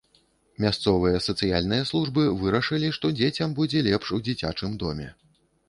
Мясцовыя 0.63 1.19
сацыяльныя 1.25 1.83
службы 1.91 2.23
вырашылі, 2.41 2.89
што 2.97 3.13
дзецям 3.21 3.55
будзе 3.63 3.87
лепш 3.91 4.07
у 4.21 4.23
дзіцячым 4.27 4.71
доме. 4.85 5.07